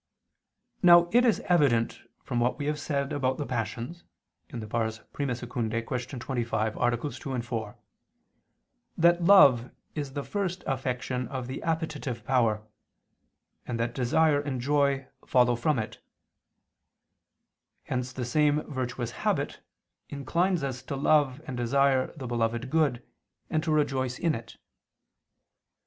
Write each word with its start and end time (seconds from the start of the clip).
Now 0.81 1.09
it 1.13 1.23
is 1.25 1.41
evident 1.41 2.01
from 2.23 2.39
what 2.39 2.57
we 2.57 2.65
have 2.65 2.79
said 2.79 3.13
about 3.13 3.37
the 3.37 3.45
passions 3.45 4.03
(I 4.51 4.57
II, 4.57 4.61
Q. 4.61 4.67
25, 5.67 6.75
AA. 6.77 6.89
2, 6.89 7.41
4) 7.43 7.77
that 8.97 9.23
love 9.23 9.69
is 9.93 10.13
the 10.13 10.23
first 10.23 10.63
affection 10.65 11.27
of 11.27 11.45
the 11.45 11.61
appetitive 11.61 12.23
power, 12.25 12.65
and 13.67 13.79
that 13.79 13.93
desire 13.93 14.41
and 14.41 14.59
joy 14.59 15.05
follow 15.27 15.55
from 15.55 15.77
it. 15.77 15.99
Hence 17.83 18.11
the 18.11 18.25
same 18.25 18.61
virtuous 18.63 19.11
habit 19.11 19.59
inclines 20.09 20.63
us 20.63 20.81
to 20.81 20.95
love 20.95 21.43
and 21.45 21.55
desire 21.55 22.11
the 22.17 22.25
beloved 22.25 22.71
good, 22.71 23.03
and 23.51 23.61
to 23.63 23.71
rejoice 23.71 24.17
in 24.17 24.33
it. 24.33 24.57